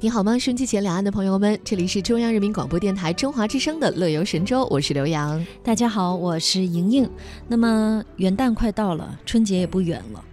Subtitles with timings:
[0.00, 0.38] 你好吗？
[0.38, 5.44] 收机前两岸的朋友们，这里是中央人民广播电台中华之声的《乐游神州》，我是刘洋。
[5.60, 7.10] 大家好，我是莹莹。
[7.48, 10.24] 那么元旦快到了，春节也不远了。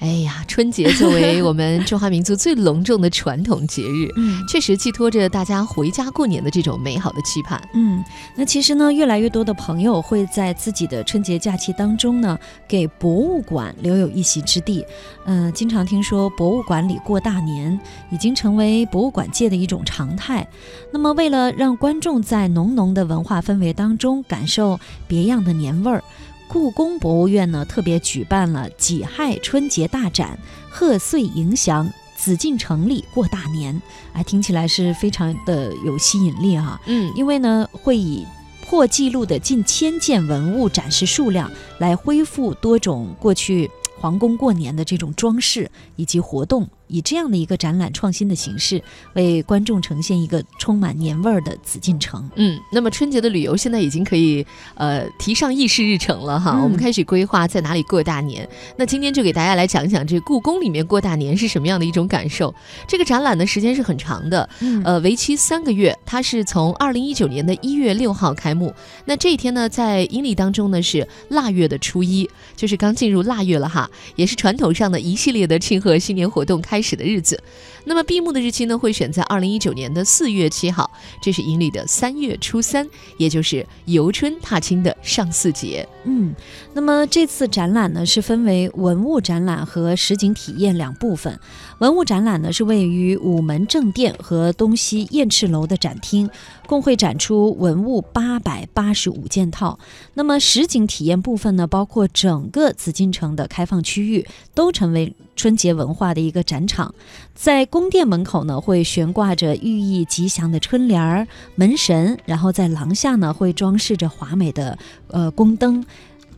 [0.00, 7.60] 哎呀，春节作为我们中华民族最隆重的传统节日，嗯确实寄托着大家回家过年的这种美好的期盼。
[7.74, 8.02] 嗯，
[8.36, 12.38] 那其实呢，越来越多的朋友会在自己的春节假期当中呢，
[12.68, 14.84] 给博物馆留有一席之地。
[15.26, 17.78] 嗯、经常听说博物馆里过大年，
[18.10, 20.46] 已经成为博物馆界的一种常态。
[20.92, 26.02] 那么，为了让观众在浓浓的文化氛围当中感受别样的年味儿。
[26.48, 30.38] 故宫博物院呢，特别举办了己亥春节大展，
[30.70, 33.80] 贺岁迎祥，紫禁城里过大年。
[34.14, 38.26] 哎，听起来是非常的有吸引力哈、嗯，因为呢，会以
[38.66, 48.82] 破纪录的近千件文物展示数量，来恢复多种过去皇宫过年的这种装饰以及活动，以这样的一个展览创新的形式，
[49.14, 52.28] 为观众呈现一个充满年味儿的紫禁城。
[52.36, 58.48] 嗯，那么春节的旅游现在已经可以呃提上议事日程了哈，嗯我们开始规划在哪里过大年。
[58.76, 62.54] 那今天就给大家来讲一讲这故宫里面过大年是什么样的一种感受。
[62.86, 68.74] 这个展览的时间是很长的，嗯呃，为期三个月，它是从二零一九年的一月六号开幕。
[69.04, 77.42] 那这一天呢，在阴历当中呢是腊月的初一，就是刚进入腊月了哈，也是传统上的一系列的庆贺新年活动开开始的日子。
[77.86, 80.88] 那么闭幕的日期呢，会选在二零一九年的四月七号，
[81.20, 85.88] 这是阴历的三月初三，也就是游春踏青的上巳节。
[86.04, 86.32] 嗯，
[86.74, 91.40] 那么这次展览呢是分为文物展览和实景体验两部分。
[91.80, 96.30] 文物展览呢是位于午门正殿和东西燕翅楼的展厅，
[96.66, 99.78] 共会展出文物八百八十五件套。
[100.14, 106.92] 那么实景体验部分呢，包括整个紫禁城的开放区域，都成为春节文化的一个展场。
[107.34, 115.82] 在宫殿门口呢，会悬挂着寓意吉祥的春联儿、门神，然后在廊下呢会装饰着华美的呃宫灯。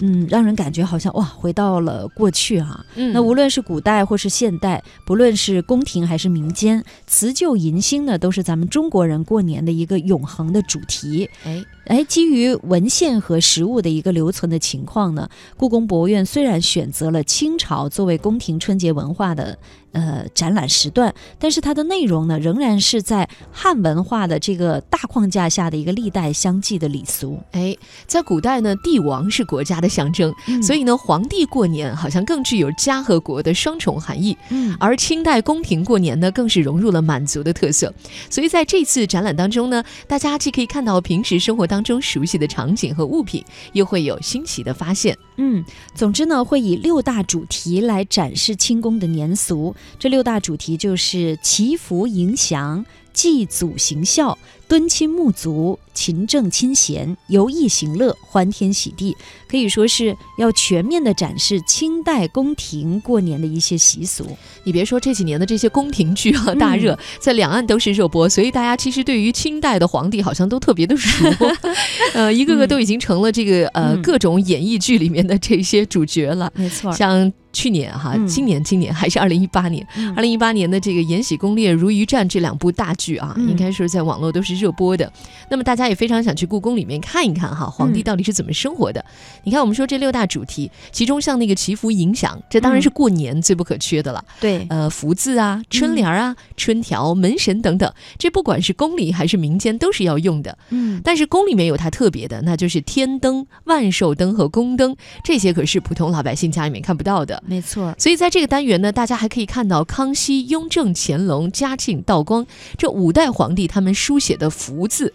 [0.00, 3.12] 嗯，让人感觉好像哇，回到了过去哈、嗯。
[3.12, 11.28] 那无论是古代或是现代，不论是宫廷还是民间，辞旧迎新呢，都是咱们中国人过年的一个永恒的主题。
[11.44, 19.58] 哎，哎，基于文献和实物的一个留存的情况呢，故宫博物院虽然选择了清朝作为宫廷春节文化的
[19.92, 27.38] 呃展览时段，但是它的内容呢，仍然是在汉文化的这个大框架下的一个历代相继的礼俗。
[27.52, 27.76] 哎，
[28.06, 30.32] 在古代呢，帝王是国家的象征，
[30.62, 34.36] 所以以呢，皇帝过年好像更具有家和国的双重含义。
[34.50, 37.92] 嗯而清代宫廷过年呢，更是融入了满族的特色。
[38.30, 45.18] 所以在这次展览当中呢，大家既可以看到平时生活当中熟悉的场景和物品，又会有新奇的发现。
[45.36, 49.74] 嗯，总之呢，会以六大主题来展示清宫的年俗。
[49.98, 52.84] 这六大主题就是祈福迎祥、
[53.18, 59.16] 祭祖行孝、敦亲睦族、勤政亲贤、游艺行乐、欢天喜地，
[59.48, 64.24] 可以说是要全面的展示清代宫廷过年的一些习俗。
[64.62, 71.26] 你别说这几年的这些宫廷剧啊，大热，在两岸都是热播，所以大家其实对于清代的皇帝好像都特别的熟，
[72.14, 74.02] 呃，一个个都已经成了这个呃嗯。
[74.02, 76.52] 各种演艺剧里面的这些主角了。
[76.54, 76.92] 没错。
[76.92, 78.24] 像去年哈，嗯。
[78.28, 79.84] 今年今年还是二零一八年，
[80.14, 85.10] 二零一八年的这个《延禧攻略》《如懿传》这两部大剧啊，嗯应该说在网络都是热播的。
[85.48, 89.04] 那么大家也非常想去故宫里面看一看哈，皇帝嗯到底是怎么生活的。
[89.44, 94.24] 你看，我们说这六大主题，其中像那个祈福影响，这当然是过年最不可缺的了。
[94.40, 100.56] 对，呃，福字啊、春联儿啊、春条、门神等等，这不管是宫里还是民间都是要用的。
[100.70, 104.94] 嗯但是宫里面有它特别的，那就是天灯、万寿灯和宫灯，
[105.24, 107.42] 这些可是普通老百姓家里面看不到的。
[107.46, 107.94] 没错。
[107.98, 112.46] 所以在这个单元呢，大家还可以看到康熙、雍正、乾隆、嘉庆、道光
[112.76, 115.12] 这五代皇帝他们书写的福字，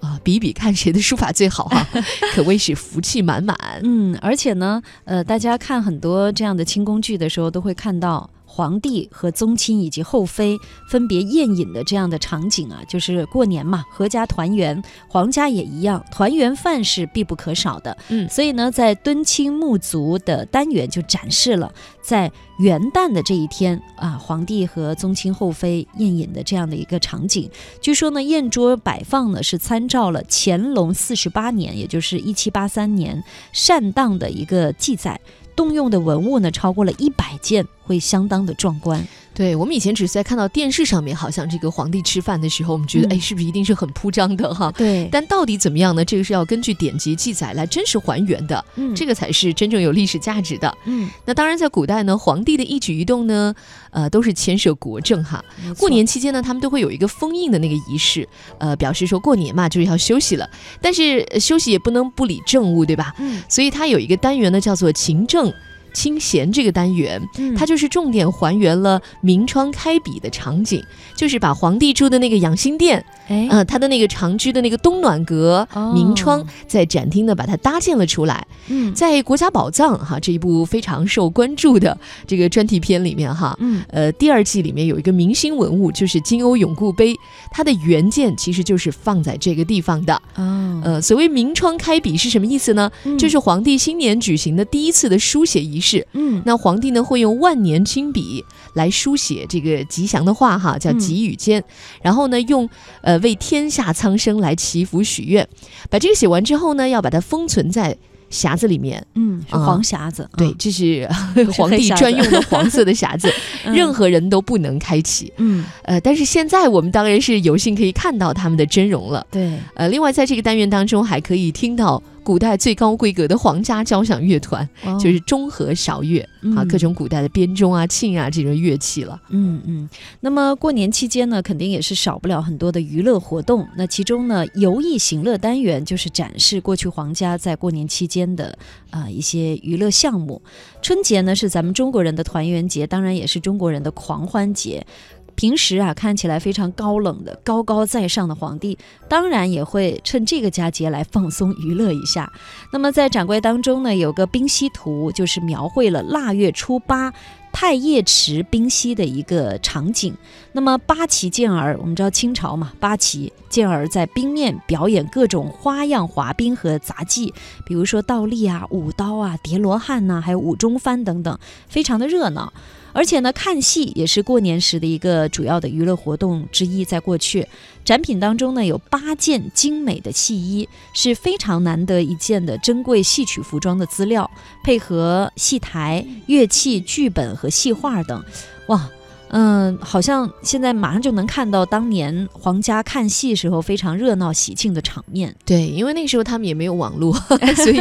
[0.00, 1.86] 啊、比比看谁的书法最好哈、
[2.34, 3.56] 可谓是福气满满。
[3.82, 10.56] 嗯，而且呢，呃，大家看很多这样的清宫剧的时候，都会看到皇帝和宗亲以及后妃
[10.88, 17.96] 分别宴饮的这样的场景啊，就是过年嘛，阖家团圆，皇家也一样，团圆饭是必不可少的。
[18.10, 27.50] 嗯所以呢，在敦亲睦族的单元就展示了在元旦的这一天啊，皇帝和宗亲后妃宴饮的这样的一个场景。
[27.80, 35.20] 据说呢，宴桌摆放呢是参照了乾隆四十八年，也就是一七八三年善当的一个记载。
[35.56, 39.06] 动用的文物呢超过了一百件，会相当的壮观。
[39.34, 44.70] 对我们以前只是在看到电视上面，好像这个皇帝吃饭的时候，我们觉得，嗯哎，是不是一定是很铺张的哈？
[44.78, 46.04] 对，但到底怎么样呢？
[46.04, 50.72] 这个是要根据典籍记载来真实还原的，嗯这个才是真正有历史价值的。
[50.84, 53.52] 嗯，那当然，在古代呢，皇帝的一举一动呢，
[53.90, 55.44] 呃，都是牵涉国政哈。
[55.78, 58.28] 过年期间呢，他们都会有一个封印的那个仪式，
[58.58, 60.48] 呃，表示说过年嘛就是要休息了，
[60.80, 63.12] 但是呃休息也不能不理政务，对吧？
[63.18, 65.52] 嗯所以它有一个单元呢，叫做勤政。
[65.94, 70.82] 清闲这个单元，嗯它就是重点还原了明窗开笔的场景，
[71.16, 78.46] 就是把皇帝住的那个养心殿，哎呃，他的那个长居的那个东暖阁、哦明窗，在展厅呢把它搭建了出来。
[78.66, 81.96] 嗯在《国家宝藏》哈这一部非常受关注的
[82.26, 87.14] 这个专题片里面哈，嗯呃，第二季里面有一个明星文物，就是金瓯永固杯，
[87.52, 90.14] 它的原件其实就是放在这个地方的。
[90.34, 92.90] 哦，呃，所谓明窗开笔是什么意思呢？
[93.04, 95.83] 嗯就是皇帝新年举行的第一次的书写仪式。
[96.12, 96.42] 嗯。
[96.44, 98.44] 那皇帝呢会用万年青笔
[98.74, 100.98] 来书写这个吉祥的话哈，叫嗯。
[100.98, 101.62] 吉语间，
[102.02, 102.68] 然后呢用
[103.02, 105.46] 呃为天下苍生来祈福许愿，
[105.90, 107.96] 把这个写完之后呢，要把它封存在
[108.30, 109.04] 匣子里面。
[109.14, 111.08] 嗯黄匣子，对，嗯这是
[111.56, 113.30] 皇帝专用的黄色的匣子，
[113.66, 113.74] 嗯。
[113.74, 115.32] 任何人都不能开启。
[115.36, 115.64] 嗯。
[115.82, 119.26] 呃，但是现在我们当然是有幸可以看到他们的真容了。
[119.30, 129.20] 对，呃，另外在这个单元当中，还可以听到古代最高规格的皇家交响乐团，哦就是中和韶乐啊，嗯各种古代的编钟啊、磬啊这种乐器了。
[129.28, 129.88] 嗯嗯，
[130.20, 133.68] 那么过年期间呢，肯定也是少不了很多的娱乐活动。
[133.76, 138.56] 那其中呢，游艺行乐单元就是展示过去皇家在过年期间的
[138.90, 140.40] 啊、一些娱乐项目。
[140.80, 144.86] 春节呢是咱们中国人的团圆节，当然也是中国人的狂欢节。
[145.36, 148.78] 平时啊，看起来非常高冷的、高高在上的皇帝，
[149.08, 152.32] 当然也会趁这个佳节来放松娱乐一下。
[152.72, 157.12] 那么在展柜当中呢，有个冰溪图，就是描绘了腊月初八
[157.52, 160.14] 太液池冰溪的一个场景。
[160.52, 167.32] 那么八旗健儿，我们知道清朝嘛，八旗健儿在冰面表演各种花样滑冰和杂技，
[167.64, 171.38] 比如说倒立啊、舞刀啊、叠罗汉呐、还有舞中翻等等，
[171.68, 172.52] 非常的热闹。
[172.94, 176.82] 而且呢，看戏也是过年时的一个主要的娱乐活动之一。
[176.84, 177.46] 在过去，
[177.84, 184.30] 展品当中呢有八件精美的戏衣，是非常难得一见的珍贵戏曲服装的资料，
[184.62, 188.24] 配合戏台、乐器、剧本和戏画等，
[188.68, 188.88] 哇。
[189.36, 195.34] 嗯，好像现在马上就能看到当年皇家看戏时候非常热闹喜庆的场面。
[195.44, 197.12] 对，因为那个时候他们也没有网络，
[197.56, 197.80] 所以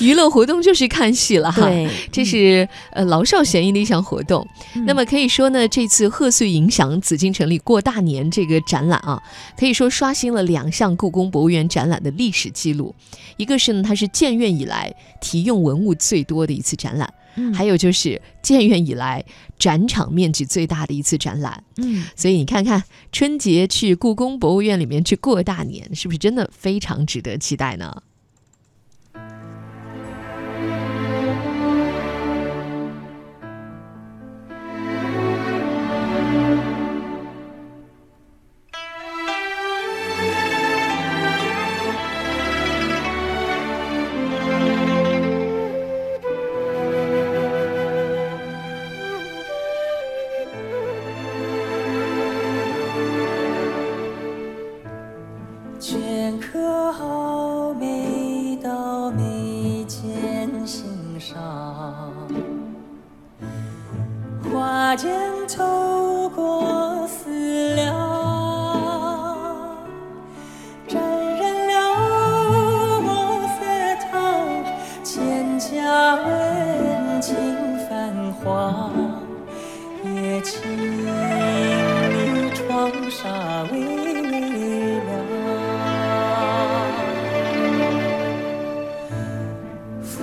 [0.00, 1.60] 娱乐活动就是看戏了哈。
[1.68, 4.48] 对，这是呃老少咸宜的一项活动。
[4.74, 9.22] 嗯那么可以说呢，这次贺岁影响紫禁城里过大年这个展览啊，
[9.58, 12.94] 可以说刷新了两项故宫博物院展览的历史记录。
[13.36, 19.24] 一个是呢，它是建院以来提用文物最多的一次展览，嗯还有就是建院以来
[19.58, 21.62] 展场面积最大的一次展览。
[21.76, 22.82] 嗯所以你看看
[23.12, 28.02] 春节去故宫博物院里面去过大年，是不是真的非常值得期待呢？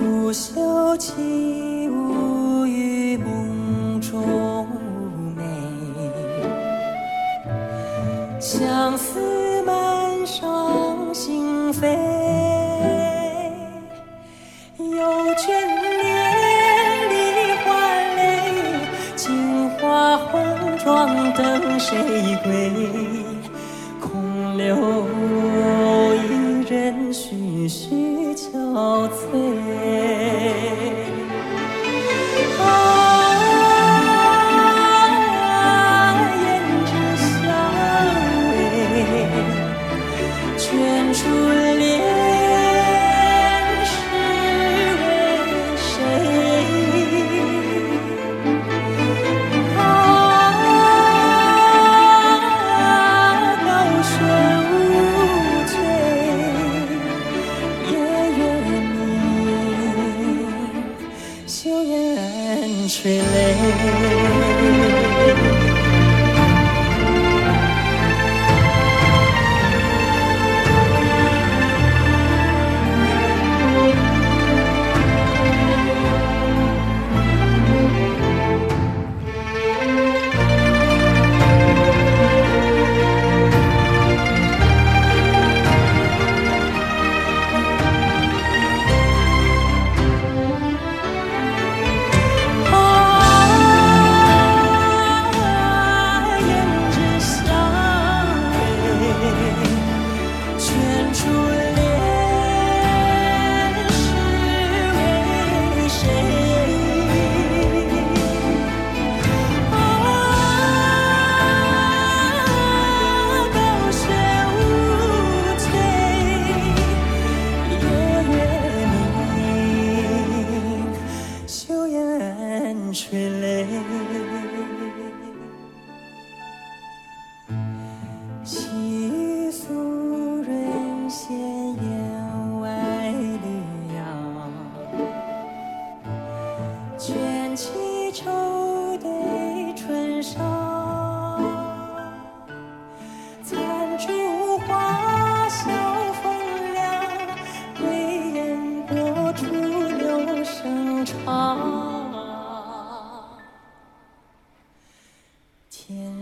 [0.02, 1.12] 拂袖起
[1.88, 4.66] 舞于梦中
[5.36, 5.44] 美，
[8.40, 11.86] 相思满上心扉。
[14.76, 14.98] 有
[15.36, 15.46] 眷
[16.02, 16.02] 恋
[17.08, 17.12] 梨
[17.64, 17.70] 花
[18.16, 18.20] 泪，
[19.14, 22.72] 杏花红妆等谁归？
[24.00, 25.01] 空留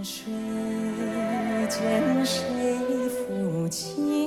[0.02, 0.32] 谁
[1.68, 2.74] 见谁
[3.08, 4.19] 负荆？